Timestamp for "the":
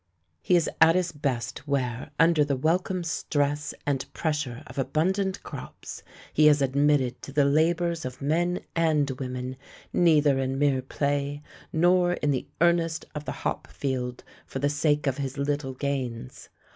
2.43-2.55, 7.31-7.45, 12.31-12.47, 13.25-13.31, 14.57-14.69